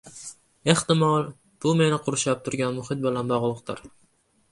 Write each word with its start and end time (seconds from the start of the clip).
Ehtimol, 0.71 1.27
bu 1.65 1.73
meni 1.81 1.99
qurshab 2.07 2.41
turgan 2.47 2.73
muhit 2.79 3.05
bilan 3.05 3.31
bog‘liqdir. 3.35 3.85